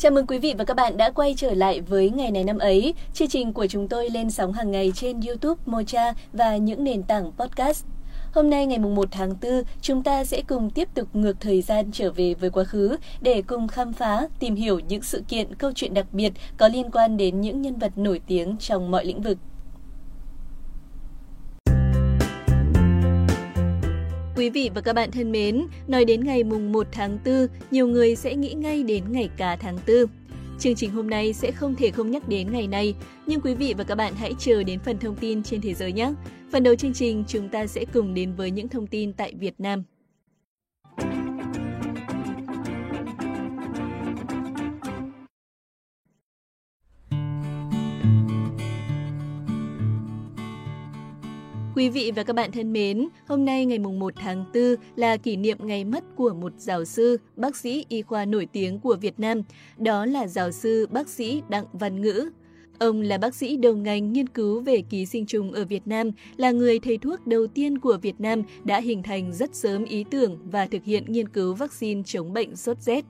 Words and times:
Chào 0.00 0.12
mừng 0.12 0.26
quý 0.26 0.38
vị 0.38 0.54
và 0.58 0.64
các 0.64 0.74
bạn 0.74 0.96
đã 0.96 1.10
quay 1.10 1.34
trở 1.36 1.54
lại 1.54 1.80
với 1.80 2.10
ngày 2.10 2.30
này 2.30 2.44
năm 2.44 2.58
ấy. 2.58 2.94
Chương 3.14 3.28
trình 3.28 3.52
của 3.52 3.66
chúng 3.66 3.88
tôi 3.88 4.10
lên 4.10 4.30
sóng 4.30 4.52
hàng 4.52 4.70
ngày 4.70 4.92
trên 4.94 5.20
YouTube, 5.20 5.62
Mocha 5.66 6.14
và 6.32 6.56
những 6.56 6.84
nền 6.84 7.02
tảng 7.02 7.32
podcast. 7.32 7.84
Hôm 8.32 8.50
nay 8.50 8.66
ngày 8.66 8.78
1 8.78 9.08
tháng 9.10 9.34
4, 9.42 9.62
chúng 9.80 10.02
ta 10.02 10.24
sẽ 10.24 10.42
cùng 10.48 10.70
tiếp 10.70 10.88
tục 10.94 11.08
ngược 11.12 11.40
thời 11.40 11.62
gian 11.62 11.90
trở 11.92 12.12
về 12.12 12.34
với 12.34 12.50
quá 12.50 12.64
khứ 12.64 12.96
để 13.20 13.42
cùng 13.42 13.68
khám 13.68 13.92
phá, 13.92 14.28
tìm 14.38 14.54
hiểu 14.54 14.80
những 14.88 15.02
sự 15.02 15.22
kiện, 15.28 15.54
câu 15.54 15.72
chuyện 15.74 15.94
đặc 15.94 16.06
biệt 16.12 16.32
có 16.56 16.68
liên 16.68 16.90
quan 16.90 17.16
đến 17.16 17.40
những 17.40 17.62
nhân 17.62 17.78
vật 17.78 17.92
nổi 17.98 18.20
tiếng 18.26 18.56
trong 18.56 18.90
mọi 18.90 19.04
lĩnh 19.04 19.22
vực. 19.22 19.38
Quý 24.38 24.50
vị 24.50 24.70
và 24.74 24.80
các 24.80 24.92
bạn 24.92 25.10
thân 25.10 25.32
mến, 25.32 25.66
nói 25.88 26.04
đến 26.04 26.24
ngày 26.24 26.44
mùng 26.44 26.72
1 26.72 26.86
tháng 26.92 27.18
4, 27.24 27.46
nhiều 27.70 27.88
người 27.88 28.16
sẽ 28.16 28.34
nghĩ 28.34 28.52
ngay 28.52 28.82
đến 28.82 29.04
ngày 29.12 29.30
cá 29.36 29.56
tháng 29.56 29.78
4. 29.86 29.96
Chương 30.58 30.74
trình 30.74 30.90
hôm 30.90 31.10
nay 31.10 31.32
sẽ 31.32 31.50
không 31.52 31.74
thể 31.74 31.90
không 31.90 32.10
nhắc 32.10 32.28
đến 32.28 32.52
ngày 32.52 32.66
này, 32.66 32.94
nhưng 33.26 33.40
quý 33.40 33.54
vị 33.54 33.74
và 33.78 33.84
các 33.84 33.94
bạn 33.94 34.12
hãy 34.16 34.34
chờ 34.38 34.62
đến 34.62 34.78
phần 34.80 34.98
thông 34.98 35.16
tin 35.16 35.42
trên 35.42 35.60
thế 35.60 35.74
giới 35.74 35.92
nhé. 35.92 36.12
Phần 36.52 36.62
đầu 36.62 36.74
chương 36.74 36.92
trình 36.92 37.24
chúng 37.28 37.48
ta 37.48 37.66
sẽ 37.66 37.84
cùng 37.92 38.14
đến 38.14 38.34
với 38.34 38.50
những 38.50 38.68
thông 38.68 38.86
tin 38.86 39.12
tại 39.12 39.34
Việt 39.34 39.54
Nam. 39.60 39.84
Quý 51.78 51.88
vị 51.88 52.12
và 52.16 52.22
các 52.22 52.32
bạn 52.32 52.52
thân 52.52 52.72
mến, 52.72 53.08
hôm 53.26 53.44
nay 53.44 53.66
ngày 53.66 53.78
mùng 53.78 53.98
1 53.98 54.14
tháng 54.16 54.44
4 54.54 54.62
là 54.96 55.16
kỷ 55.16 55.36
niệm 55.36 55.58
ngày 55.60 55.84
mất 55.84 56.04
của 56.16 56.34
một 56.34 56.52
giáo 56.58 56.84
sư, 56.84 57.16
bác 57.36 57.56
sĩ 57.56 57.84
y 57.88 58.02
khoa 58.02 58.24
nổi 58.24 58.46
tiếng 58.52 58.80
của 58.80 58.96
Việt 59.00 59.20
Nam, 59.20 59.42
đó 59.76 60.06
là 60.06 60.26
giáo 60.26 60.50
sư 60.50 60.86
bác 60.90 61.08
sĩ 61.08 61.42
Đặng 61.48 61.64
Văn 61.72 62.00
Ngữ. 62.00 62.30
Ông 62.78 63.00
là 63.00 63.18
bác 63.18 63.34
sĩ 63.34 63.56
đầu 63.56 63.76
ngành 63.76 64.12
nghiên 64.12 64.28
cứu 64.28 64.60
về 64.60 64.82
ký 64.90 65.06
sinh 65.06 65.26
trùng 65.26 65.52
ở 65.52 65.64
Việt 65.64 65.86
Nam, 65.86 66.10
là 66.36 66.50
người 66.50 66.78
thầy 66.78 66.98
thuốc 66.98 67.26
đầu 67.26 67.46
tiên 67.46 67.78
của 67.78 67.98
Việt 68.02 68.20
Nam 68.20 68.42
đã 68.64 68.80
hình 68.80 69.02
thành 69.02 69.32
rất 69.32 69.54
sớm 69.54 69.84
ý 69.84 70.04
tưởng 70.10 70.38
và 70.44 70.66
thực 70.66 70.84
hiện 70.84 71.04
nghiên 71.08 71.28
cứu 71.28 71.54
vaccine 71.54 72.02
chống 72.06 72.32
bệnh 72.32 72.56
sốt 72.56 72.76
rét. 72.80 73.04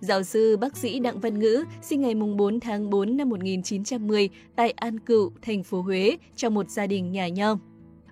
Giáo 0.00 0.22
sư 0.22 0.56
bác 0.56 0.76
sĩ 0.76 0.98
Đặng 0.98 1.20
Văn 1.20 1.38
Ngữ 1.38 1.64
sinh 1.82 2.00
ngày 2.00 2.14
4 2.14 2.60
tháng 2.60 2.90
4 2.90 3.16
năm 3.16 3.28
1910 3.28 4.28
tại 4.56 4.70
An 4.70 4.98
Cựu, 4.98 5.32
thành 5.42 5.62
phố 5.62 5.82
Huế, 5.82 6.16
trong 6.36 6.54
một 6.54 6.70
gia 6.70 6.86
đình 6.86 7.12
nhà 7.12 7.28
nho. 7.28 7.58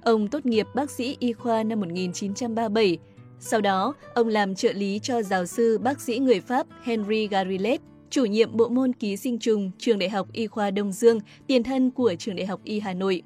Ông 0.04 0.28
tốt 0.28 0.46
nghiệp 0.46 0.66
bác 0.74 0.90
sĩ 0.90 1.16
y 1.20 1.32
khoa 1.32 1.62
năm 1.62 1.80
1937. 1.80 2.98
Sau 3.40 3.60
đó, 3.60 3.94
ông 4.14 4.28
làm 4.28 4.54
trợ 4.54 4.72
lý 4.72 4.98
cho 4.98 5.22
giáo 5.22 5.46
sư 5.46 5.78
bác 5.78 6.00
sĩ 6.00 6.18
người 6.18 6.40
Pháp 6.40 6.66
Henry 6.82 7.28
Garillet, 7.28 7.80
chủ 8.10 8.24
nhiệm 8.24 8.56
bộ 8.56 8.68
môn 8.68 8.92
ký 8.92 9.16
sinh 9.16 9.38
trùng 9.38 9.70
Trường 9.78 9.98
Đại 9.98 10.08
học 10.08 10.28
Y 10.32 10.46
khoa 10.46 10.70
Đông 10.70 10.92
Dương, 10.92 11.20
tiền 11.46 11.62
thân 11.62 11.90
của 11.90 12.14
Trường 12.18 12.36
Đại 12.36 12.46
học 12.46 12.60
Y 12.64 12.80
Hà 12.80 12.94
Nội. 12.94 13.22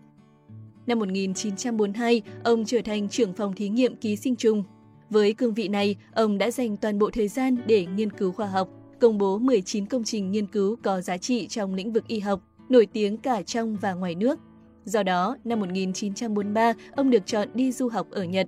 Năm 0.87 0.99
1942, 0.99 2.23
ông 2.45 2.65
trở 2.65 2.79
thành 2.85 3.09
trưởng 3.09 3.33
phòng 3.33 3.55
thí 3.55 3.69
nghiệm 3.69 3.97
ký 3.97 4.17
sinh 4.17 4.37
trùng. 4.37 4.65
Với 5.11 5.35
cương 5.35 5.55
vị 5.55 5.69
này, 5.69 5.97
ông 6.15 6.39
đã 6.39 6.51
dành 6.51 6.77
toàn 6.77 6.99
bộ 6.99 7.11
thời 7.11 7.29
gian 7.29 7.57
để 7.67 7.87
nghiên 7.87 8.13
cứu 8.13 8.33
khoa 8.33 8.47
học, 8.47 8.69
công 9.01 9.19
bố 9.19 9.39
19 9.39 9.87
công 9.87 10.05
trình 10.05 10.31
nghiên 10.31 10.47
cứu 10.47 10.77
có 10.83 11.01
giá 11.01 11.17
trị 11.17 11.47
trong 11.47 11.75
lĩnh 11.75 11.93
vực 11.93 12.09
y 12.09 12.21
học, 12.21 12.41
nổi 12.69 12.87
tiếng 12.87 13.17
cả 13.17 13.43
trong 13.43 13.77
và 13.81 13.95
ngoài 13.95 14.15
nước. 14.15 14.39
Do 14.87 15.03
đó, 15.03 15.37
năm 15.45 15.61
1943, 15.61 16.73
ông 16.97 17.11
được 17.11 17.27
chọn 17.27 17.49
đi 17.55 17.73
du 17.73 17.89
học 17.89 18.07
ở 18.11 18.25
Nhật. 18.25 18.47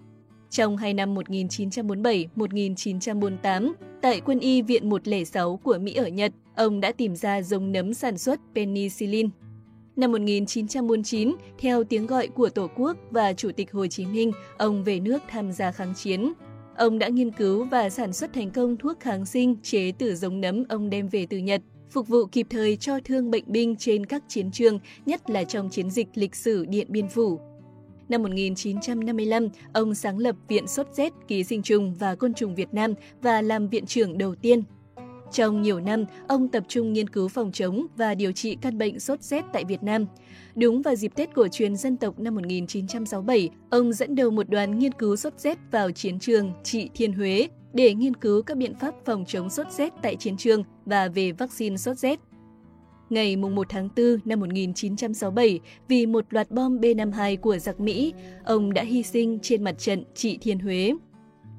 Trong 0.51 0.77
hai 0.77 0.95
năm 0.95 1.15
1947-1948, 1.15 3.73
tại 4.03 4.21
quân 4.21 4.39
y 4.39 4.63
Viện 4.63 4.89
106 4.89 5.57
của 5.57 5.79
Mỹ 5.79 5.95
ở 5.95 6.09
Nhật, 6.09 6.33
ông 6.57 6.81
đã 6.81 6.93
tìm 6.93 7.17
ra 7.17 7.43
giống 7.43 7.73
nấm 7.73 7.95
sản 7.95 8.19
xuất 8.19 8.41
penicillin. 8.55 9.31
Năm 9.97 10.13
1949, 10.13 11.37
theo 11.59 11.85
tiếng 11.85 12.07
gọi 12.07 12.29
của 12.29 12.49
Tổ 12.49 12.69
quốc 12.77 12.97
và 13.11 13.33
Chủ 13.33 13.51
tịch 13.53 13.73
Hồ 13.73 13.87
Chí 13.87 14.07
Minh, 14.07 14.33
ông 14.59 14.85
về 14.85 15.01
nước 15.01 15.23
tham 15.29 15.53
gia 15.53 15.73
kháng 15.73 15.95
chiến. 15.95 16.33
Ông 16.77 16.99
đã 16.99 17.09
nghiên 17.09 17.31
cứu 17.31 17.65
và 17.65 17.91
sản 17.91 18.13
xuất 18.13 18.33
thành 18.33 18.51
công 18.51 18.77
thuốc 18.77 19.01
kháng 19.01 19.27
sinh 19.27 19.57
chế 19.63 19.93
từ 19.99 20.15
giống 20.15 20.41
nấm 20.41 20.65
ông 20.69 20.91
đem 20.91 21.09
về 21.09 21.27
từ 21.31 21.39
Nhật 21.39 21.63
phục 21.91 22.09
vụ 22.09 22.27
kịp 22.27 22.47
thời 22.51 22.77
cho 22.77 22.99
thương 23.05 23.31
bệnh 23.31 23.45
binh 23.47 23.77
trên 23.77 24.07
các 24.07 24.23
chiến 24.29 24.51
trường, 24.51 24.79
nhất 25.07 25.31
là 25.31 25.45
trong 25.45 25.71
chiến 25.71 25.91
dịch 25.91 26.09
lịch 26.15 26.35
sử 26.35 26.65
Điện 26.67 26.87
Biên 26.91 27.09
Phủ. 27.09 27.41
Năm 28.09 28.23
1955, 28.23 29.49
ông 29.73 29.95
sáng 29.95 30.19
lập 30.19 30.37
Viện 30.49 30.67
Sốt 30.67 30.87
rét 30.93 31.13
Ký 31.29 31.45
sinh 31.45 31.63
trùng 31.63 31.95
và 31.95 32.15
Côn 32.15 32.35
trùng 32.35 32.55
Việt 32.55 32.75
Nam 32.75 32.95
và 33.23 33.43
làm 33.43 33.69
viện 33.69 33.87
trưởng 33.87 34.19
đầu 34.19 34.35
tiên. 34.35 34.63
Trong 35.33 35.63
nhiều 35.63 35.81
năm, 35.81 36.05
ông 36.29 36.49
tập 36.49 36.65
trung 36.69 36.93
nghiên 36.93 37.09
cứu 37.09 37.29
phòng 37.29 37.53
chống 37.53 37.87
và 37.97 38.15
điều 38.15 38.33
trị 38.33 38.57
căn 38.61 38.79
bệnh 38.79 39.01
sốt 39.01 39.23
rét 39.23 39.45
tại 39.53 39.65
Việt 39.65 39.83
Nam. 39.83 40.07
Đúng 40.55 40.83
vào 40.83 40.95
dịp 40.95 41.13
Tết 41.15 41.35
cổ 41.35 41.49
truyền 41.49 41.77
dân 41.77 41.97
tộc 41.97 42.19
năm 42.19 42.35
1967, 42.35 43.51
ông 43.71 43.93
dẫn 43.93 44.15
đầu 44.15 44.31
một 44.31 44.51
đoàn 44.51 44.79
nghiên 44.79 44.93
cứu 44.93 45.17
sốt 45.17 45.33
rét 45.39 45.59
vào 45.71 45.91
chiến 45.91 46.19
trường 46.19 46.53
trị 46.65 46.91
Thiên 46.95 47.13
Huế, 47.13 47.49
để 47.73 47.95
nghiên 47.95 48.17
cứu 48.17 48.43
các 48.43 48.57
biện 48.57 48.75
pháp 48.81 48.95
phòng 49.05 49.25
chống 49.27 49.51
sốt 49.51 49.67
rét 49.71 49.93
tại 50.03 50.17
chiến 50.17 50.37
trường 50.37 50.63
và 50.89 51.09
về 51.09 51.33
vaccine 51.33 51.77
sốt 51.77 51.99
rét. 51.99 52.21
Ngày 53.11 53.37
1 53.37 53.67
tháng 53.69 53.89
4 53.97 54.19
năm 54.25 54.41
1967, 54.41 55.61
vì 55.89 56.07
một 56.07 56.25
loạt 56.31 56.51
bom 56.51 56.81
B-52 56.81 57.37
của 57.37 57.59
giặc 57.59 57.81
Mỹ, 57.81 58.15
ông 58.45 58.73
đã 58.73 58.83
hy 58.83 59.03
sinh 59.03 59.39
trên 59.43 59.65
mặt 59.65 59.79
trận 59.79 60.05
trị 60.15 60.39
Thiên 60.41 60.59
Huế. 60.59 60.93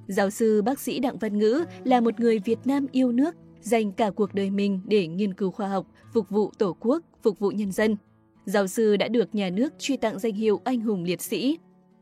Giáo 0.07 0.29
sư 0.29 0.61
bác 0.61 0.79
sĩ 0.79 0.99
Đặng 0.99 1.17
Văn 1.17 1.37
Ngữ 1.37 1.63
là 1.83 2.01
một 2.01 2.19
người 2.19 2.39
Việt 2.39 2.59
Nam 2.65 2.87
yêu 2.91 3.11
nước, 3.11 3.35
dành 3.61 3.91
cả 3.91 4.09
cuộc 4.09 4.33
đời 4.33 4.49
mình 4.49 4.79
để 4.85 5.07
nghiên 5.07 5.33
cứu 5.33 5.51
khoa 5.51 5.67
học, 5.67 5.87
phục 6.13 6.29
vụ 6.29 6.51
Tổ 6.57 6.77
quốc, 6.79 7.03
phục 7.23 7.39
vụ 7.39 7.51
nhân 7.51 7.71
dân. 7.71 7.95
Giáo 8.45 8.67
sư 8.67 8.97
đã 8.97 9.07
được 9.07 9.35
nhà 9.35 9.49
nước 9.49 9.73
truy 9.79 9.97
tặng 9.97 10.19
danh 10.19 10.33
hiệu 10.33 10.61
Anh 10.63 10.81
hùng 10.81 11.03
liệt 11.03 11.21
sĩ. 11.21 11.57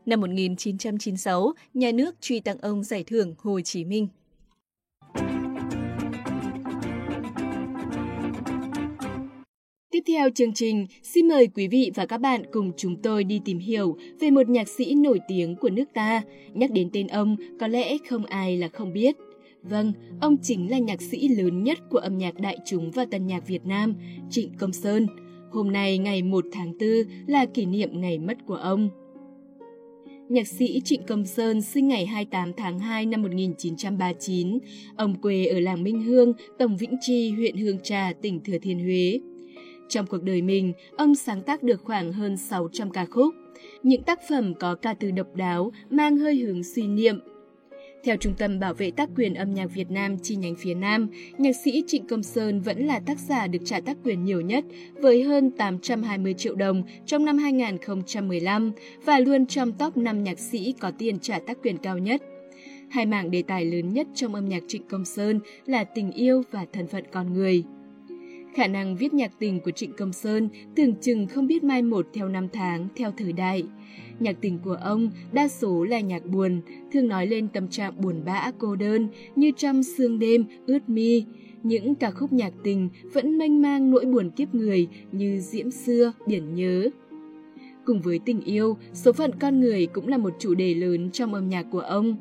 Năm 0.06 0.20
1996, 0.20 1.52
nhà 1.74 1.92
nước 1.92 2.14
truy 2.20 2.40
tặng 2.40 2.58
ông 2.60 2.84
giải 2.84 3.04
thưởng 3.04 3.34
Hồ 3.38 3.60
Chí 3.60 3.84
Minh. 3.84 4.08
Theo 10.08 10.30
chương 10.30 10.52
trình, 10.52 10.86
xin 11.02 11.28
mời 11.28 11.48
quý 11.54 11.68
vị 11.68 11.90
và 11.94 12.06
các 12.06 12.18
bạn 12.18 12.42
cùng 12.52 12.72
chúng 12.76 12.96
tôi 13.02 13.24
đi 13.24 13.40
tìm 13.44 13.58
hiểu 13.58 13.96
về 14.20 14.30
một 14.30 14.48
nhạc 14.48 14.68
sĩ 14.68 14.94
nổi 14.94 15.20
tiếng 15.28 15.56
của 15.56 15.70
nước 15.70 15.84
ta. 15.94 16.22
Nhắc 16.52 16.70
đến 16.70 16.90
tên 16.92 17.06
ông, 17.06 17.36
có 17.60 17.66
lẽ 17.66 17.96
không 18.08 18.26
ai 18.26 18.56
là 18.56 18.68
không 18.68 18.92
biết. 18.92 19.16
Vâng, 19.62 19.92
ông 20.20 20.36
chính 20.42 20.70
là 20.70 20.78
nhạc 20.78 21.02
sĩ 21.02 21.28
lớn 21.28 21.62
nhất 21.62 21.78
của 21.90 21.98
âm 21.98 22.18
nhạc 22.18 22.40
đại 22.40 22.58
chúng 22.66 22.90
và 22.90 23.04
tân 23.04 23.26
nhạc 23.26 23.46
Việt 23.46 23.66
Nam, 23.66 23.94
Trịnh 24.30 24.50
Công 24.58 24.72
Sơn. 24.72 25.06
Hôm 25.50 25.72
nay 25.72 25.98
ngày 25.98 26.22
1 26.22 26.44
tháng 26.52 26.72
4 26.78 26.88
là 27.26 27.46
kỷ 27.46 27.66
niệm 27.66 28.00
ngày 28.00 28.18
mất 28.18 28.36
của 28.46 28.54
ông. 28.54 28.88
Nhạc 30.28 30.46
sĩ 30.46 30.80
Trịnh 30.84 31.02
Công 31.02 31.26
Sơn 31.26 31.62
sinh 31.62 31.88
ngày 31.88 32.06
28 32.06 32.52
tháng 32.56 32.78
2 32.78 33.06
năm 33.06 33.22
1939. 33.22 34.58
Ông 34.96 35.14
quê 35.20 35.46
ở 35.46 35.60
làng 35.60 35.82
Minh 35.82 36.02
Hương, 36.02 36.32
Tổng 36.58 36.76
Vĩnh 36.76 36.96
Tri, 37.00 37.30
huyện 37.30 37.56
Hương 37.56 37.78
Trà, 37.82 38.12
tỉnh 38.22 38.40
Thừa 38.44 38.58
Thiên 38.62 38.78
Huế. 38.84 39.20
Trong 39.88 40.06
cuộc 40.06 40.22
đời 40.22 40.42
mình, 40.42 40.72
ông 40.96 41.14
sáng 41.14 41.42
tác 41.42 41.62
được 41.62 41.80
khoảng 41.84 42.12
hơn 42.12 42.36
600 42.36 42.90
ca 42.90 43.04
khúc. 43.04 43.34
Những 43.82 44.02
tác 44.02 44.20
phẩm 44.28 44.54
có 44.54 44.74
ca 44.74 44.94
từ 44.94 45.10
độc 45.10 45.34
đáo, 45.34 45.72
mang 45.90 46.16
hơi 46.16 46.36
hướng 46.36 46.64
suy 46.64 46.86
niệm, 46.86 47.20
theo 48.04 48.16
Trung 48.16 48.34
tâm 48.38 48.60
Bảo 48.60 48.74
vệ 48.74 48.90
tác 48.90 49.08
quyền 49.16 49.34
âm 49.34 49.54
nhạc 49.54 49.66
Việt 49.66 49.90
Nam 49.90 50.18
chi 50.18 50.36
nhánh 50.36 50.54
phía 50.54 50.74
Nam, 50.74 51.08
nhạc 51.38 51.52
sĩ 51.64 51.84
Trịnh 51.86 52.06
Công 52.06 52.22
Sơn 52.22 52.60
vẫn 52.60 52.86
là 52.86 53.00
tác 53.00 53.18
giả 53.18 53.46
được 53.46 53.58
trả 53.64 53.80
tác 53.80 53.96
quyền 54.04 54.24
nhiều 54.24 54.40
nhất 54.40 54.64
với 54.94 55.22
hơn 55.22 55.50
820 55.50 56.34
triệu 56.34 56.54
đồng 56.54 56.82
trong 57.06 57.24
năm 57.24 57.38
2015 57.38 58.72
và 59.04 59.18
luôn 59.18 59.46
trong 59.46 59.72
top 59.72 59.96
5 59.96 60.24
nhạc 60.24 60.38
sĩ 60.38 60.74
có 60.80 60.90
tiền 60.98 61.18
trả 61.18 61.38
tác 61.38 61.58
quyền 61.62 61.76
cao 61.76 61.98
nhất. 61.98 62.22
Hai 62.90 63.06
mảng 63.06 63.30
đề 63.30 63.42
tài 63.42 63.64
lớn 63.64 63.92
nhất 63.92 64.06
trong 64.14 64.34
âm 64.34 64.48
nhạc 64.48 64.62
Trịnh 64.68 64.88
Công 64.88 65.04
Sơn 65.04 65.40
là 65.66 65.84
tình 65.84 66.12
yêu 66.12 66.42
và 66.50 66.66
thân 66.72 66.86
phận 66.86 67.04
con 67.12 67.34
người. 67.34 67.64
Khả 68.54 68.66
năng 68.66 68.96
viết 68.96 69.14
nhạc 69.14 69.32
tình 69.38 69.60
của 69.60 69.70
Trịnh 69.70 69.92
Công 69.92 70.12
Sơn 70.12 70.48
tưởng 70.74 70.94
chừng 71.00 71.26
không 71.26 71.46
biết 71.46 71.64
mai 71.64 71.82
một 71.82 72.06
theo 72.14 72.28
năm 72.28 72.48
tháng, 72.52 72.88
theo 72.96 73.12
thời 73.16 73.32
đại. 73.32 73.64
Nhạc 74.20 74.36
tình 74.40 74.58
của 74.64 74.78
ông 74.82 75.10
đa 75.32 75.48
số 75.48 75.84
là 75.84 76.00
nhạc 76.00 76.26
buồn, 76.26 76.60
thường 76.92 77.08
nói 77.08 77.26
lên 77.26 77.48
tâm 77.48 77.68
trạng 77.68 78.00
buồn 78.00 78.22
bã 78.24 78.50
cô 78.58 78.76
đơn 78.76 79.08
như 79.36 79.52
trăm 79.56 79.82
sương 79.82 80.18
đêm 80.18 80.44
ướt 80.66 80.88
mi. 80.88 81.24
Những 81.62 81.94
ca 81.94 82.10
khúc 82.10 82.32
nhạc 82.32 82.52
tình 82.64 82.88
vẫn 83.12 83.38
mênh 83.38 83.62
mang 83.62 83.90
nỗi 83.90 84.04
buồn 84.04 84.30
kiếp 84.30 84.54
người 84.54 84.88
như 85.12 85.40
diễm 85.40 85.70
xưa, 85.70 86.12
biển 86.26 86.54
nhớ. 86.54 86.90
Cùng 87.84 88.00
với 88.00 88.20
tình 88.24 88.40
yêu, 88.40 88.76
số 88.92 89.12
phận 89.12 89.30
con 89.40 89.60
người 89.60 89.86
cũng 89.86 90.08
là 90.08 90.18
một 90.18 90.34
chủ 90.38 90.54
đề 90.54 90.74
lớn 90.74 91.10
trong 91.10 91.34
âm 91.34 91.48
nhạc 91.48 91.66
của 91.70 91.80
ông. 91.80 92.16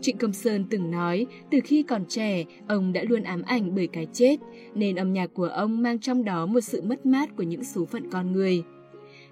Trịnh 0.00 0.16
Công 0.16 0.32
Sơn 0.32 0.64
từng 0.70 0.90
nói, 0.90 1.26
từ 1.50 1.58
khi 1.64 1.82
còn 1.82 2.04
trẻ, 2.08 2.44
ông 2.68 2.92
đã 2.92 3.02
luôn 3.08 3.22
ám 3.22 3.42
ảnh 3.42 3.74
bởi 3.74 3.86
cái 3.86 4.06
chết, 4.12 4.36
nên 4.74 4.96
âm 4.96 5.12
nhạc 5.12 5.34
của 5.34 5.44
ông 5.44 5.82
mang 5.82 5.98
trong 5.98 6.24
đó 6.24 6.46
một 6.46 6.60
sự 6.60 6.82
mất 6.82 7.06
mát 7.06 7.36
của 7.36 7.42
những 7.42 7.64
số 7.64 7.84
phận 7.84 8.10
con 8.10 8.32
người. 8.32 8.62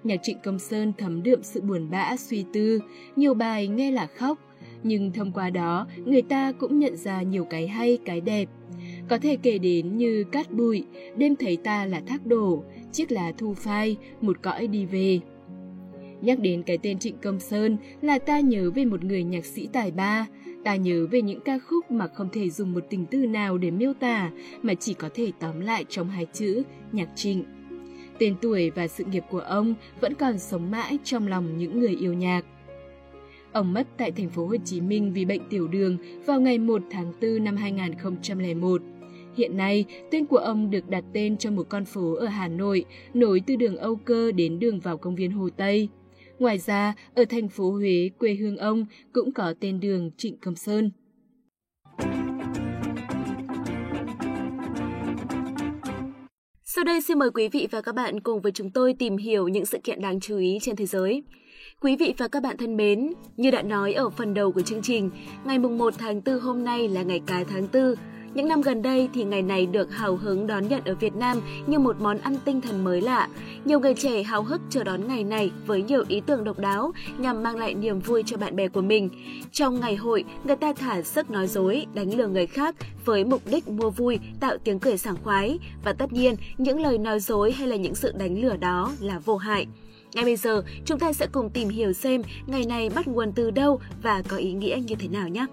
Nhạc 0.03 0.19
Trịnh 0.23 0.37
Công 0.43 0.59
Sơn 0.59 0.93
thấm 0.97 1.23
đượm 1.23 1.43
sự 1.43 1.61
buồn 1.61 1.89
bã, 1.89 2.17
suy 2.17 2.45
tư, 2.53 2.79
nhiều 3.15 3.33
bài 3.33 3.67
nghe 3.67 3.91
là 3.91 4.07
khóc, 4.07 4.39
nhưng 4.83 5.11
thông 5.11 5.31
qua 5.31 5.49
đó 5.49 5.87
người 6.05 6.21
ta 6.21 6.51
cũng 6.51 6.79
nhận 6.79 6.97
ra 6.97 7.21
nhiều 7.21 7.45
cái 7.45 7.67
hay, 7.67 7.97
cái 8.05 8.21
đẹp. 8.21 8.49
Có 9.09 9.17
thể 9.17 9.37
kể 9.37 9.57
đến 9.57 9.97
như 9.97 10.23
cát 10.31 10.51
bụi, 10.51 10.85
đêm 11.17 11.35
thấy 11.35 11.57
ta 11.57 11.85
là 11.85 12.01
thác 12.07 12.25
đổ, 12.25 12.63
chiếc 12.91 13.11
lá 13.11 13.31
thu 13.37 13.53
phai, 13.53 13.97
một 14.21 14.41
cõi 14.41 14.67
đi 14.67 14.85
về. 14.85 15.19
Nhắc 16.21 16.39
đến 16.39 16.63
cái 16.63 16.77
tên 16.77 16.99
Trịnh 16.99 17.17
Công 17.17 17.39
Sơn 17.39 17.77
là 18.01 18.19
ta 18.19 18.39
nhớ 18.39 18.71
về 18.75 18.85
một 18.85 19.03
người 19.03 19.23
nhạc 19.23 19.45
sĩ 19.45 19.69
tài 19.73 19.91
ba, 19.91 20.27
ta 20.63 20.75
nhớ 20.75 21.07
về 21.11 21.21
những 21.21 21.41
ca 21.41 21.59
khúc 21.59 21.91
mà 21.91 22.07
không 22.07 22.29
thể 22.31 22.49
dùng 22.49 22.73
một 22.73 22.83
tình 22.89 23.05
tư 23.05 23.17
nào 23.17 23.57
để 23.57 23.71
miêu 23.71 23.93
tả 23.93 24.31
mà 24.61 24.73
chỉ 24.73 24.93
có 24.93 25.09
thể 25.13 25.31
tóm 25.39 25.59
lại 25.59 25.85
trong 25.89 26.09
hai 26.09 26.27
chữ 26.33 26.63
nhạc 26.91 27.09
trịnh. 27.15 27.43
Tên 28.19 28.35
tuổi 28.41 28.69
và 28.69 28.87
sự 28.87 29.03
nghiệp 29.03 29.23
của 29.29 29.39
ông 29.39 29.73
vẫn 30.01 30.13
còn 30.13 30.39
sống 30.39 30.71
mãi 30.71 30.97
trong 31.03 31.27
lòng 31.27 31.57
những 31.57 31.79
người 31.79 31.95
yêu 31.95 32.13
nhạc. 32.13 32.45
Ông 33.51 33.73
mất 33.73 33.87
tại 33.97 34.11
thành 34.11 34.29
phố 34.29 34.47
Hồ 34.47 34.55
Chí 34.65 34.81
Minh 34.81 35.13
vì 35.13 35.25
bệnh 35.25 35.41
tiểu 35.49 35.67
đường 35.67 35.97
vào 36.25 36.41
ngày 36.41 36.57
1 36.57 36.81
tháng 36.91 37.13
4 37.21 37.43
năm 37.43 37.55
2001. 37.55 38.81
Hiện 39.37 39.57
nay, 39.57 39.85
tên 40.11 40.25
của 40.25 40.37
ông 40.37 40.71
được 40.71 40.89
đặt 40.89 41.03
tên 41.13 41.37
cho 41.37 41.51
một 41.51 41.69
con 41.69 41.85
phố 41.85 42.13
ở 42.13 42.25
Hà 42.27 42.47
Nội, 42.47 42.85
nối 43.13 43.41
từ 43.47 43.55
đường 43.55 43.77
Âu 43.77 43.95
Cơ 43.95 44.31
đến 44.31 44.59
đường 44.59 44.79
vào 44.79 44.97
công 44.97 45.15
viên 45.15 45.31
Hồ 45.31 45.49
Tây. 45.57 45.89
Ngoài 46.41 46.57
ra, 46.57 46.93
ở 47.15 47.25
thành 47.25 47.49
phố 47.49 47.71
Huế, 47.71 48.09
quê 48.19 48.33
hương 48.33 48.57
ông, 48.57 48.85
cũng 49.13 49.31
có 49.31 49.53
tên 49.59 49.79
đường 49.79 50.11
Trịnh 50.17 50.37
Công 50.37 50.55
Sơn. 50.55 50.91
Sau 56.63 56.83
đây 56.83 57.01
xin 57.01 57.19
mời 57.19 57.31
quý 57.31 57.49
vị 57.49 57.67
và 57.71 57.81
các 57.81 57.95
bạn 57.95 58.19
cùng 58.19 58.41
với 58.41 58.51
chúng 58.51 58.71
tôi 58.71 58.93
tìm 58.99 59.17
hiểu 59.17 59.47
những 59.47 59.65
sự 59.65 59.77
kiện 59.83 60.01
đáng 60.01 60.19
chú 60.19 60.37
ý 60.37 60.57
trên 60.61 60.75
thế 60.75 60.85
giới. 60.85 61.23
Quý 61.81 61.95
vị 61.95 62.13
và 62.17 62.27
các 62.27 62.43
bạn 62.43 62.57
thân 62.57 62.77
mến, 62.77 63.13
như 63.37 63.51
đã 63.51 63.61
nói 63.61 63.93
ở 63.93 64.09
phần 64.09 64.33
đầu 64.33 64.51
của 64.51 64.61
chương 64.61 64.81
trình, 64.81 65.09
ngày 65.45 65.59
mùng 65.59 65.77
1 65.77 65.93
tháng 65.97 66.21
4 66.25 66.39
hôm 66.39 66.63
nay 66.63 66.89
là 66.89 67.03
ngày 67.03 67.21
cái 67.27 67.45
tháng 67.45 67.67
4. 67.73 67.95
Những 68.33 68.47
năm 68.47 68.61
gần 68.61 68.81
đây 68.81 69.09
thì 69.13 69.23
ngày 69.23 69.41
này 69.41 69.65
được 69.65 69.91
hào 69.91 70.15
hứng 70.15 70.47
đón 70.47 70.67
nhận 70.67 70.81
ở 70.85 70.95
Việt 70.95 71.15
Nam 71.15 71.41
như 71.67 71.79
một 71.79 71.95
món 71.99 72.17
ăn 72.17 72.35
tinh 72.45 72.61
thần 72.61 72.83
mới 72.83 73.01
lạ. 73.01 73.27
Nhiều 73.65 73.79
người 73.79 73.93
trẻ 73.93 74.23
háo 74.23 74.43
hức 74.43 74.61
chờ 74.69 74.83
đón 74.83 75.07
ngày 75.07 75.23
này 75.23 75.51
với 75.67 75.83
nhiều 75.83 76.03
ý 76.07 76.21
tưởng 76.25 76.43
độc 76.43 76.59
đáo 76.59 76.91
nhằm 77.17 77.43
mang 77.43 77.57
lại 77.57 77.73
niềm 77.73 77.99
vui 77.99 78.23
cho 78.25 78.37
bạn 78.37 78.55
bè 78.55 78.67
của 78.67 78.81
mình. 78.81 79.09
Trong 79.51 79.79
ngày 79.79 79.95
hội, 79.95 80.23
người 80.43 80.55
ta 80.55 80.73
thả 80.73 81.01
sức 81.01 81.31
nói 81.31 81.47
dối, 81.47 81.85
đánh 81.93 82.13
lừa 82.17 82.27
người 82.27 82.47
khác 82.47 82.75
với 83.05 83.25
mục 83.25 83.41
đích 83.51 83.67
mua 83.67 83.89
vui, 83.89 84.19
tạo 84.39 84.57
tiếng 84.63 84.79
cười 84.79 84.97
sảng 84.97 85.17
khoái. 85.23 85.59
Và 85.83 85.93
tất 85.93 86.13
nhiên, 86.13 86.35
những 86.57 86.81
lời 86.81 86.97
nói 86.97 87.19
dối 87.19 87.51
hay 87.51 87.67
là 87.67 87.75
những 87.75 87.95
sự 87.95 88.11
đánh 88.17 88.41
lừa 88.41 88.57
đó 88.57 88.91
là 88.99 89.19
vô 89.19 89.37
hại. 89.37 89.67
Ngay 90.13 90.25
bây 90.25 90.35
giờ, 90.35 90.63
chúng 90.85 90.99
ta 90.99 91.13
sẽ 91.13 91.27
cùng 91.31 91.49
tìm 91.49 91.69
hiểu 91.69 91.93
xem 91.93 92.21
ngày 92.47 92.65
này 92.65 92.89
bắt 92.89 93.07
nguồn 93.07 93.31
từ 93.31 93.51
đâu 93.51 93.79
và 94.03 94.21
có 94.27 94.37
ý 94.37 94.53
nghĩa 94.53 94.79
như 94.87 94.95
thế 94.95 95.07
nào 95.07 95.27
nhé. 95.27 95.45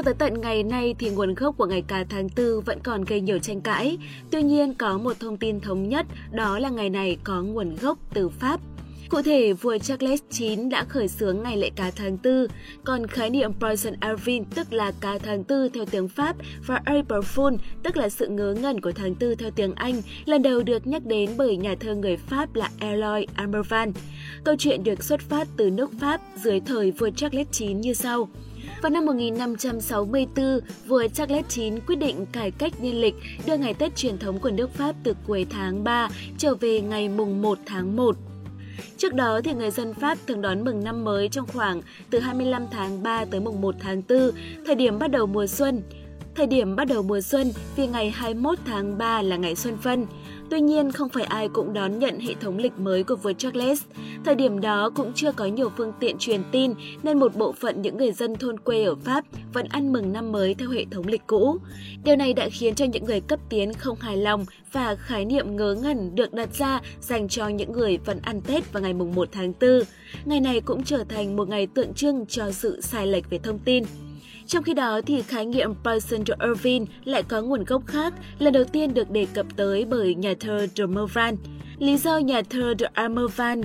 Cho 0.00 0.04
tới 0.04 0.14
tận 0.14 0.40
ngày 0.40 0.62
nay 0.62 0.94
thì 0.98 1.10
nguồn 1.10 1.34
gốc 1.34 1.54
của 1.58 1.66
ngày 1.66 1.82
Cá 1.82 2.04
tháng 2.04 2.28
4 2.36 2.60
vẫn 2.64 2.78
còn 2.84 3.04
gây 3.04 3.20
nhiều 3.20 3.38
tranh 3.38 3.60
cãi. 3.60 3.98
Tuy 4.30 4.42
nhiên, 4.42 4.74
có 4.74 4.98
một 4.98 5.12
thông 5.20 5.36
tin 5.36 5.60
thống 5.60 5.88
nhất, 5.88 6.06
đó 6.32 6.58
là 6.58 6.68
ngày 6.68 6.90
này 6.90 7.16
có 7.24 7.42
nguồn 7.42 7.76
gốc 7.76 7.98
từ 8.14 8.28
Pháp. 8.28 8.60
Cụ 9.08 9.22
thể, 9.22 9.52
vua 9.52 9.78
Charles 9.78 10.20
IX 10.38 10.58
đã 10.70 10.84
khởi 10.84 11.08
xướng 11.08 11.42
ngày 11.42 11.56
lễ 11.56 11.70
cá 11.76 11.90
tháng 11.90 12.18
4, 12.24 12.46
còn 12.84 13.06
khái 13.06 13.30
niệm 13.30 13.52
Poison 13.60 13.94
Arvin 14.00 14.44
tức 14.44 14.72
là 14.72 14.92
cá 15.00 15.18
tháng 15.18 15.44
4 15.48 15.70
theo 15.70 15.84
tiếng 15.84 16.08
Pháp 16.08 16.36
và 16.66 16.80
April 16.84 17.18
Fool 17.18 17.56
tức 17.82 17.96
là 17.96 18.08
sự 18.08 18.28
ngớ 18.28 18.54
ngẩn 18.60 18.80
của 18.80 18.92
tháng 18.92 19.14
4 19.20 19.36
theo 19.36 19.50
tiếng 19.50 19.74
Anh 19.74 20.02
lần 20.24 20.42
đầu 20.42 20.62
được 20.62 20.86
nhắc 20.86 21.06
đến 21.06 21.30
bởi 21.36 21.56
nhà 21.56 21.74
thơ 21.80 21.94
người 21.94 22.16
Pháp 22.16 22.54
là 22.54 22.70
Eloy 22.80 23.26
Amervan. 23.34 23.92
Câu 24.44 24.54
chuyện 24.58 24.84
được 24.84 25.02
xuất 25.02 25.20
phát 25.20 25.48
từ 25.56 25.70
nước 25.70 25.90
Pháp 26.00 26.20
dưới 26.36 26.60
thời 26.60 26.90
vua 26.90 27.10
Charles 27.10 27.60
IX 27.60 27.76
như 27.76 27.94
sau. 27.94 28.28
Vào 28.82 28.90
năm 28.90 29.06
1564, 29.06 30.60
vua 30.86 31.08
Charles 31.08 31.58
IX 31.58 31.74
quyết 31.86 31.96
định 31.96 32.26
cải 32.32 32.50
cách 32.50 32.72
niên 32.80 33.00
lịch, 33.00 33.14
đưa 33.46 33.56
ngày 33.56 33.74
Tết 33.74 33.96
truyền 33.96 34.18
thống 34.18 34.38
của 34.38 34.50
nước 34.50 34.74
Pháp 34.74 34.94
từ 35.04 35.14
cuối 35.26 35.46
tháng 35.50 35.84
3 35.84 36.08
trở 36.38 36.54
về 36.54 36.80
ngày 36.80 37.08
mùng 37.08 37.42
1 37.42 37.58
tháng 37.66 37.96
1. 37.96 38.16
Trước 38.96 39.14
đó 39.14 39.40
thì 39.44 39.54
người 39.54 39.70
dân 39.70 39.94
Pháp 39.94 40.18
thường 40.26 40.42
đón 40.42 40.64
mừng 40.64 40.84
năm 40.84 41.04
mới 41.04 41.28
trong 41.28 41.46
khoảng 41.46 41.82
từ 42.10 42.18
25 42.18 42.66
tháng 42.70 43.02
3 43.02 43.24
tới 43.24 43.40
mùng 43.40 43.60
1 43.60 43.74
tháng 43.80 44.02
4, 44.08 44.30
thời 44.66 44.74
điểm 44.74 44.98
bắt 44.98 45.10
đầu 45.10 45.26
mùa 45.26 45.46
xuân. 45.46 45.82
Thời 46.34 46.46
điểm 46.46 46.76
bắt 46.76 46.84
đầu 46.84 47.02
mùa 47.02 47.20
xuân 47.20 47.52
vì 47.76 47.86
ngày 47.86 48.10
21 48.10 48.58
tháng 48.64 48.98
3 48.98 49.22
là 49.22 49.36
ngày 49.36 49.56
xuân 49.56 49.76
phân. 49.82 50.06
Tuy 50.50 50.60
nhiên, 50.60 50.92
không 50.92 51.08
phải 51.08 51.24
ai 51.24 51.48
cũng 51.48 51.72
đón 51.72 51.98
nhận 51.98 52.20
hệ 52.20 52.34
thống 52.40 52.58
lịch 52.58 52.78
mới 52.78 53.04
của 53.04 53.16
vua 53.16 53.32
Charles. 53.32 53.82
Thời 54.24 54.34
điểm 54.34 54.60
đó 54.60 54.90
cũng 54.96 55.12
chưa 55.14 55.32
có 55.32 55.44
nhiều 55.46 55.70
phương 55.76 55.92
tiện 56.00 56.18
truyền 56.18 56.40
tin 56.52 56.74
nên 57.02 57.18
một 57.18 57.36
bộ 57.36 57.52
phận 57.52 57.82
những 57.82 57.96
người 57.96 58.12
dân 58.12 58.36
thôn 58.36 58.60
quê 58.60 58.84
ở 58.84 58.94
Pháp 58.94 59.24
vẫn 59.52 59.66
ăn 59.68 59.92
mừng 59.92 60.12
năm 60.12 60.32
mới 60.32 60.54
theo 60.54 60.68
hệ 60.68 60.84
thống 60.90 61.06
lịch 61.06 61.26
cũ. 61.26 61.56
Điều 62.04 62.16
này 62.16 62.34
đã 62.34 62.48
khiến 62.52 62.74
cho 62.74 62.84
những 62.84 63.04
người 63.04 63.20
cấp 63.20 63.40
tiến 63.48 63.72
không 63.74 63.96
hài 64.00 64.16
lòng 64.16 64.44
và 64.72 64.94
khái 64.94 65.24
niệm 65.24 65.56
ngớ 65.56 65.76
ngẩn 65.82 66.14
được 66.14 66.32
đặt 66.32 66.54
ra 66.54 66.80
dành 67.00 67.28
cho 67.28 67.48
những 67.48 67.72
người 67.72 67.98
vẫn 67.98 68.20
ăn 68.22 68.40
Tết 68.40 68.72
vào 68.72 68.82
ngày 68.82 68.94
mùng 68.94 69.14
1 69.14 69.28
tháng 69.32 69.52
4. 69.60 69.70
Ngày 70.24 70.40
này 70.40 70.60
cũng 70.60 70.84
trở 70.84 71.04
thành 71.08 71.36
một 71.36 71.48
ngày 71.48 71.66
tượng 71.66 71.94
trưng 71.94 72.26
cho 72.26 72.50
sự 72.50 72.80
sai 72.80 73.06
lệch 73.06 73.30
về 73.30 73.38
thông 73.38 73.58
tin. 73.58 73.84
Trong 74.50 74.62
khi 74.62 74.74
đó 74.74 75.00
thì 75.06 75.22
khái 75.22 75.46
niệm 75.46 75.74
Poisson 75.84 76.20
de 76.26 76.34
Irving 76.44 76.86
lại 77.04 77.22
có 77.22 77.42
nguồn 77.42 77.64
gốc 77.64 77.82
khác, 77.86 78.14
lần 78.38 78.52
đầu 78.52 78.64
tiên 78.64 78.94
được 78.94 79.10
đề 79.10 79.26
cập 79.34 79.46
tới 79.56 79.84
bởi 79.84 80.14
nhà 80.14 80.34
thơ 80.40 80.66
de 80.76 80.86
Morvan. 80.86 81.36
Lý 81.78 81.96
do 81.96 82.18
nhà 82.18 82.42
thơ 82.50 82.74
de 82.78 82.86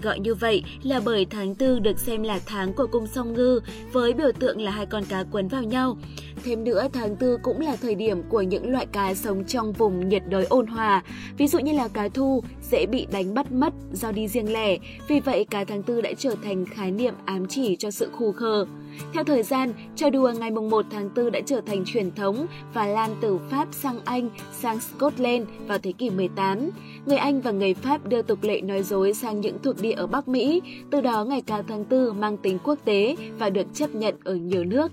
gọi 0.02 0.20
như 0.20 0.34
vậy 0.34 0.64
là 0.84 1.02
bởi 1.06 1.26
tháng 1.26 1.56
tư 1.56 1.80
được 1.80 2.00
xem 2.00 2.24
là 2.24 2.40
tháng 2.46 2.74
của 2.74 2.88
cung 2.88 3.08
song 3.08 3.34
ngư 3.34 3.60
với 3.92 4.14
biểu 4.14 4.32
tượng 4.40 4.62
là 4.62 4.72
hai 4.72 4.86
con 4.86 5.04
cá 5.06 5.24
quấn 5.32 5.48
vào 5.48 5.64
nhau. 5.64 5.98
Thêm 6.44 6.64
nữa, 6.64 6.88
tháng 6.94 7.16
tư 7.16 7.38
cũng 7.44 7.62
là 7.62 7.76
thời 7.82 7.96
điểm 7.96 8.24
của 8.30 8.42
những 8.42 8.72
loại 8.72 8.86
cá 8.86 9.14
sống 9.14 9.46
trong 9.46 9.74
vùng 9.74 10.10
nhiệt 10.10 10.24
đới 10.30 10.46
ôn 10.46 10.68
hòa, 10.68 11.04
ví 11.38 11.48
dụ 11.48 11.60
như 11.60 11.74
là 11.74 11.88
cá 11.88 12.10
thu 12.10 12.44
dễ 12.72 12.86
bị 12.86 13.08
đánh 13.12 13.34
bắt 13.34 13.52
mất 13.52 13.74
do 13.94 14.12
đi 14.12 14.28
riêng 14.28 14.54
lẻ, 14.54 14.78
vì 15.08 15.20
vậy 15.20 15.46
cá 15.50 15.64
tháng 15.64 15.84
tư 15.84 16.02
đã 16.02 16.14
trở 16.18 16.36
thành 16.44 16.66
khái 16.66 16.92
niệm 16.92 17.14
ám 17.26 17.46
chỉ 17.48 17.76
cho 17.76 17.92
sự 17.92 18.10
khù 18.12 18.32
khờ. 18.32 18.66
Theo 19.14 19.24
thời 19.24 19.44
gian, 19.44 19.74
trò 19.96 20.10
đùa 20.10 20.32
ngày 20.40 20.52
1 20.52 20.86
tháng 20.92 21.10
4 21.16 21.32
đã 21.32 21.40
trở 21.46 21.62
thành 21.62 21.86
truyền 21.86 22.12
thống 22.12 22.48
và 22.74 22.86
lan 22.86 23.16
từ 23.22 23.40
Pháp 23.50 23.68
sang 23.72 24.00
Anh, 24.06 24.30
sang 24.52 24.80
Scotland 24.80 25.48
vào 25.68 25.78
thế 25.78 25.92
kỷ 25.92 26.10
18. 26.10 26.70
Người 27.06 27.18
Anh 27.18 27.42
và 27.42 27.52
người 27.52 27.74
Pháp 27.74 28.08
đưa 28.08 28.22
tục 28.22 28.40
lệ 28.42 28.62
nói 28.62 28.84
dối 28.84 29.14
sang 29.14 29.42
những 29.42 29.58
thuộc 29.64 29.82
địa 29.82 29.94
ở 29.94 30.08
Bắc 30.08 30.28
Mỹ, 30.28 30.62
từ 30.92 31.02
đó 31.02 31.26
ngày 31.26 31.42
cao 31.42 31.64
tháng 31.68 31.86
4 31.90 32.22
mang 32.22 32.38
tính 32.38 32.60
quốc 32.64 32.80
tế 32.86 33.16
và 33.40 33.50
được 33.50 33.68
chấp 33.74 33.96
nhận 33.96 34.16
ở 34.24 34.36
nhiều 34.36 34.64
nước. 34.64 34.92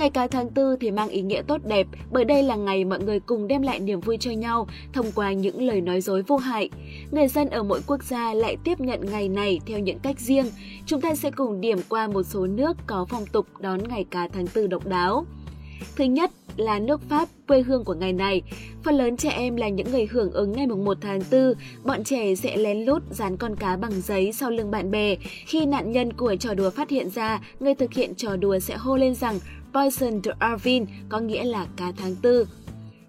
Ngày 0.00 0.10
cá 0.10 0.26
tháng 0.26 0.54
4 0.54 0.64
thì 0.80 0.90
mang 0.90 1.08
ý 1.08 1.22
nghĩa 1.22 1.42
tốt 1.42 1.60
đẹp 1.64 1.86
bởi 2.10 2.24
đây 2.24 2.42
là 2.42 2.56
ngày 2.56 2.84
mọi 2.84 3.00
người 3.00 3.20
cùng 3.20 3.48
đem 3.48 3.62
lại 3.62 3.80
niềm 3.80 4.00
vui 4.00 4.16
cho 4.20 4.30
nhau 4.30 4.66
thông 4.92 5.12
qua 5.14 5.32
những 5.32 5.62
lời 5.62 5.80
nói 5.80 6.00
dối 6.00 6.22
vô 6.22 6.36
hại. 6.36 6.70
Người 7.10 7.28
dân 7.28 7.50
ở 7.50 7.62
mỗi 7.62 7.80
quốc 7.86 8.04
gia 8.04 8.34
lại 8.34 8.56
tiếp 8.64 8.80
nhận 8.80 9.00
ngày 9.10 9.28
này 9.28 9.60
theo 9.66 9.78
những 9.78 9.98
cách 9.98 10.20
riêng. 10.20 10.46
Chúng 10.86 11.00
ta 11.00 11.14
sẽ 11.14 11.30
cùng 11.30 11.60
điểm 11.60 11.78
qua 11.88 12.08
một 12.08 12.22
số 12.22 12.46
nước 12.46 12.76
có 12.86 13.06
phong 13.08 13.26
tục 13.26 13.46
đón 13.60 13.88
ngày 13.88 14.04
cá 14.10 14.28
tháng 14.28 14.46
4 14.54 14.68
độc 14.68 14.86
đáo. 14.86 15.26
Thứ 15.96 16.04
nhất 16.04 16.30
là 16.56 16.78
nước 16.78 17.00
Pháp, 17.08 17.28
quê 17.48 17.62
hương 17.62 17.84
của 17.84 17.94
ngày 17.94 18.12
này. 18.12 18.42
Phần 18.84 18.94
lớn 18.94 19.16
trẻ 19.16 19.30
em 19.30 19.56
là 19.56 19.68
những 19.68 19.90
người 19.90 20.06
hưởng 20.06 20.32
ứng 20.32 20.52
ngày 20.52 20.66
1 20.66 20.98
tháng 21.00 21.20
4, 21.32 21.54
bọn 21.84 22.04
trẻ 22.04 22.34
sẽ 22.34 22.56
lén 22.56 22.84
lút 22.84 23.02
dán 23.10 23.36
con 23.36 23.56
cá 23.56 23.76
bằng 23.76 24.00
giấy 24.00 24.32
sau 24.32 24.50
lưng 24.50 24.70
bạn 24.70 24.90
bè. 24.90 25.16
Khi 25.46 25.66
nạn 25.66 25.92
nhân 25.92 26.12
của 26.12 26.36
trò 26.36 26.54
đùa 26.54 26.70
phát 26.70 26.90
hiện 26.90 27.10
ra, 27.10 27.40
người 27.60 27.74
thực 27.74 27.92
hiện 27.92 28.14
trò 28.14 28.36
đùa 28.36 28.58
sẽ 28.58 28.76
hô 28.76 28.96
lên 28.96 29.14
rằng 29.14 29.38
Poison 29.74 30.20
de 30.24 30.32
Arvin 30.38 30.86
có 31.08 31.18
nghĩa 31.18 31.44
là 31.44 31.66
cá 31.76 31.92
tháng 31.96 32.16
tư. 32.22 32.46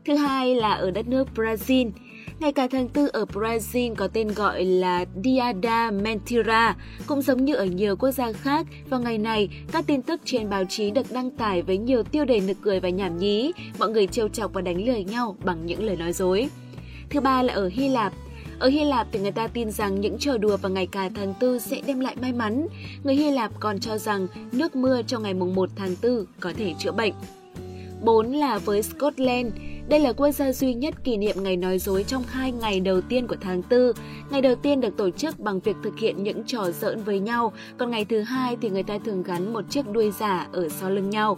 Thứ 0.06 0.15
hai 0.15 0.56
là 0.56 0.74
ở 0.74 0.91
đất 0.91 1.08
nước 1.08 1.27
Brazil. 1.36 1.91
Ngày 2.39 2.53
cả 2.53 2.68
tháng 2.72 2.89
tư 2.89 3.08
ở 3.08 3.25
Brazil 3.34 3.96
có 3.96 4.08
tên 4.08 4.27
gọi 4.27 4.65
là 4.65 5.06
Dia 5.24 5.53
da 5.63 5.91
Mentira. 5.91 6.75
Cũng 7.08 7.22
giống 7.22 7.46
như 7.46 7.56
ở 7.56 7.65
nhiều 7.65 7.96
quốc 7.96 8.12
gia 8.12 8.32
khác, 8.32 8.68
vào 8.89 9.01
ngày 9.01 9.18
này, 9.18 9.50
các 9.72 9.86
tin 9.88 10.01
tức 10.01 10.22
trên 10.25 10.50
báo 10.50 10.63
chí 10.70 10.91
được 10.91 11.12
đăng 11.12 11.30
tải 11.30 11.62
với 11.62 11.77
nhiều 11.77 12.03
tiêu 12.03 12.25
đề 12.25 12.39
nực 12.39 12.58
cười 12.62 12.80
và 12.80 12.89
nhảm 12.89 13.18
nhí. 13.18 13.51
Mọi 13.80 13.89
người 13.89 14.08
trêu 14.08 14.27
chọc 14.27 14.53
và 14.53 14.62
đánh 14.62 14.86
lừa 14.86 14.98
nhau 14.98 15.36
bằng 15.44 15.65
những 15.65 15.84
lời 15.84 15.96
nói 15.96 16.13
dối. 16.13 16.50
Thứ 17.10 17.20
ba 17.20 17.44
là 17.44 17.53
ở 17.53 17.70
Hy 17.74 17.89
Lạp. 17.89 18.13
Ở 18.62 18.68
Hy 18.68 18.84
Lạp 18.84 19.08
thì 19.12 19.20
người 19.20 19.32
ta 19.32 19.48
tin 19.48 19.72
rằng 19.72 20.01
những 20.01 20.18
trò 20.20 20.38
đùa 20.38 20.58
vào 20.58 20.72
ngày 20.72 20.88
cả 20.88 21.10
tháng 21.15 21.34
4 21.41 21.60
sẽ 21.60 21.82
đem 21.88 22.00
lại 22.00 22.15
may 22.22 22.34
mắn. 22.34 22.68
Người 23.03 23.15
Hy 23.15 23.32
Lạp 23.32 23.51
còn 23.60 23.80
cho 23.80 23.98
rằng 23.98 24.27
nước 24.51 24.75
mưa 24.75 25.01
trong 25.08 25.24
ngày 25.24 25.34
mùng 25.34 25.56
1 25.56 25.70
tháng 25.75 25.96
4 26.03 26.25
có 26.39 26.51
thể 26.58 26.74
chữa 26.80 26.91
bệnh. 26.91 27.13
4 28.01 28.32
là 28.34 28.58
với 28.58 28.84
Scotland. 28.84 29.53
Đây 29.89 30.00
là 30.00 30.13
quốc 30.13 30.32
gia 30.32 30.51
duy 30.51 30.74
nhất 30.74 31.03
kỷ 31.03 31.18
niệm 31.18 31.44
ngày 31.44 31.58
nói 31.58 31.80
dối 31.80 32.03
trong 32.08 32.24
hai 32.27 32.51
ngày 32.51 32.80
đầu 32.80 33.01
tiên 33.01 33.27
của 33.27 33.36
tháng 33.41 33.62
4. 33.70 33.80
Ngày 34.32 34.41
đầu 34.41 34.56
tiên 34.56 34.82
được 34.82 34.98
tổ 34.98 35.10
chức 35.10 35.39
bằng 35.39 35.60
việc 35.60 35.75
thực 35.84 35.98
hiện 36.00 36.24
những 36.24 36.44
trò 36.46 36.72
giỡn 36.72 37.03
với 37.03 37.20
nhau, 37.20 37.53
còn 37.77 37.91
ngày 37.91 38.06
thứ 38.06 38.22
hai 38.22 38.58
thì 38.62 38.70
người 38.70 38.84
ta 38.84 38.98
thường 39.06 39.24
gắn 39.24 39.53
một 39.53 39.65
chiếc 39.70 39.89
đuôi 39.89 40.12
giả 40.20 40.48
ở 40.51 40.70
sau 40.70 40.89
lưng 40.89 41.10
nhau 41.10 41.38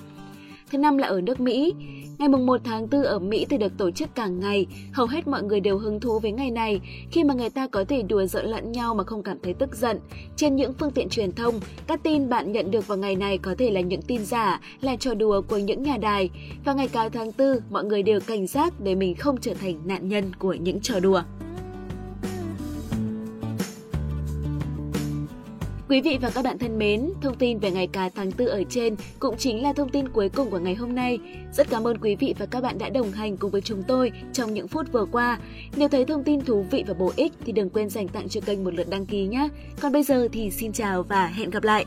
thứ 0.72 0.78
năm 0.78 0.98
là 0.98 1.08
ở 1.08 1.22
nước 1.22 1.40
Mỹ. 1.40 1.74
Ngày 2.18 2.30
mùng 2.30 2.46
1 2.46 2.62
tháng 2.64 2.90
4 2.90 3.04
ở 3.04 3.20
Mỹ 3.20 3.46
thì 3.50 3.58
được 3.58 3.78
tổ 3.78 3.92
chức 3.92 4.16
cả 4.16 4.28
ngày, 4.28 4.66
hầu 4.94 5.08
hết 5.08 5.28
mọi 5.28 5.44
người 5.44 5.60
đều 5.60 5.78
hứng 5.78 6.00
thú 6.00 6.20
với 6.20 6.32
ngày 6.32 6.52
này 6.52 6.80
khi 7.12 7.24
mà 7.24 7.34
người 7.34 7.50
ta 7.50 7.68
có 7.68 7.84
thể 7.84 8.02
đùa 8.02 8.26
giỡn 8.26 8.46
lẫn 8.46 8.72
nhau 8.72 8.96
mà 8.96 9.04
không 9.04 9.24
cảm 9.24 9.38
thấy 9.44 9.54
tức 9.54 9.76
giận. 9.76 10.00
Trên 10.36 10.56
những 10.56 10.74
phương 10.74 10.92
tiện 10.92 11.10
truyền 11.10 11.32
thông, 11.32 11.60
các 11.88 12.04
tin 12.04 12.30
bạn 12.30 12.52
nhận 12.52 12.72
được 12.72 12.88
vào 12.88 12.98
ngày 12.98 13.16
này 13.16 13.38
có 13.38 13.56
thể 13.58 13.72
là 13.72 13.82
những 13.82 14.02
tin 14.02 14.26
giả, 14.26 14.62
là 14.82 14.96
trò 14.96 15.14
đùa 15.14 15.42
của 15.42 15.58
những 15.58 15.84
nhà 15.84 15.98
đài. 15.98 16.30
Và 16.66 16.74
ngày 16.74 16.88
cao 16.88 17.10
tháng 17.10 17.32
4, 17.38 17.60
mọi 17.70 17.84
người 17.84 18.04
đều 18.04 18.20
cảnh 18.20 18.48
giác 18.48 18.74
để 18.80 18.96
mình 18.96 19.16
không 19.16 19.38
trở 19.42 19.54
thành 19.54 19.82
nạn 19.86 20.10
nhân 20.10 20.32
của 20.40 20.54
những 20.54 20.80
trò 20.82 21.00
đùa. 21.00 21.22
Quý 25.94 26.02
vị 26.02 26.18
và 26.22 26.30
các 26.30 26.42
bạn 26.42 26.58
thân 26.58 26.80
mến, 26.80 27.10
thông 27.22 27.36
tin 27.36 27.60
về 27.60 27.72
ngày 27.72 27.88
cá 27.88 28.10
tháng 28.10 28.32
4 28.38 28.48
ở 28.48 28.64
trên 28.70 28.96
cũng 29.20 29.38
chính 29.38 29.64
là 29.64 29.74
thông 29.74 29.90
tin 29.90 30.10
cuối 30.10 30.30
cùng 30.30 30.50
của 30.50 30.60
ngày 30.60 30.76
hôm 30.76 30.96
nay. 30.96 31.20
Rất 31.54 31.70
cảm 31.70 31.88
ơn 31.88 31.98
quý 31.98 32.16
vị 32.16 32.36
và 32.40 32.46
các 32.46 32.64
bạn 32.64 32.78
đã 32.78 32.90
đồng 32.90 33.12
hành 33.12 33.38
cùng 33.38 33.52
với 33.52 33.62
chúng 33.62 33.84
tôi 33.84 34.12
trong 34.34 34.54
những 34.54 34.68
phút 34.68 34.92
vừa 34.92 35.06
qua. 35.12 35.40
Nếu 35.76 35.90
thấy 35.90 36.06
thông 36.06 36.24
tin 36.24 36.42
thú 36.42 36.66
vị 36.72 36.84
và 36.88 36.94
bổ 36.94 37.12
ích 37.16 37.34
thì 37.46 37.52
đừng 37.52 37.70
quên 37.70 37.90
dành 37.90 38.08
tặng 38.08 38.30
cho 38.30 38.42
kênh 38.42 38.64
một 38.64 38.74
lượt 38.74 38.90
đăng 38.90 39.06
ký 39.06 39.28
nhé. 39.28 39.50
Còn 39.80 39.92
bây 39.92 40.04
giờ 40.04 40.28
thì 40.32 40.52
xin 40.52 40.72
chào 40.72 41.04
và 41.04 41.28
hẹn 41.28 41.50
gặp 41.50 41.64
lại! 41.64 41.86